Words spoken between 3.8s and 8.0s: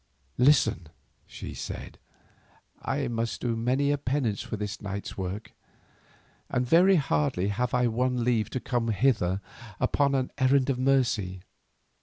a penance for this night's work, and very hardly have I